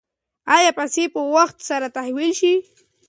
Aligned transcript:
ایا 0.55 0.71
پیسې 0.79 1.03
به 1.07 1.11
په 1.13 1.21
وخت 1.35 1.57
سره 1.69 1.87
تحویل 1.95 2.31
شي؟ 2.39 2.53